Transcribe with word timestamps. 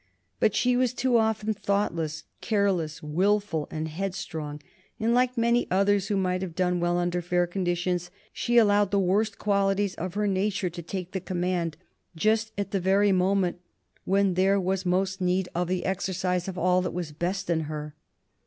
But 0.39 0.55
she 0.55 0.75
was 0.75 0.95
too 0.95 1.15
often 1.19 1.53
thoughtless, 1.53 2.23
careless, 2.41 3.03
wilful, 3.03 3.67
and 3.69 3.87
headstrong, 3.87 4.59
and, 4.99 5.13
like 5.13 5.37
many 5.37 5.67
others 5.69 6.07
who 6.07 6.17
might 6.17 6.41
have 6.41 6.55
done 6.55 6.79
well 6.79 6.97
under 6.97 7.21
fair 7.21 7.45
conditions, 7.45 8.09
she 8.33 8.57
allowed 8.57 8.89
the 8.89 8.97
worst 8.97 9.37
qualities 9.37 9.93
of 9.93 10.15
her 10.15 10.25
nature 10.25 10.71
to 10.71 10.81
take 10.81 11.11
the 11.11 11.21
command 11.21 11.77
just 12.15 12.51
at 12.57 12.71
the 12.71 12.79
very 12.79 13.11
moment 13.11 13.59
when 14.03 14.33
there 14.33 14.59
was 14.59 14.87
most 14.87 15.21
need 15.21 15.47
for 15.53 15.65
the 15.65 15.85
exercise 15.85 16.47
of 16.47 16.57
all 16.57 16.81
that 16.81 16.95
was 16.95 17.11
best 17.11 17.47
in 17.47 17.65
her. 17.69 17.93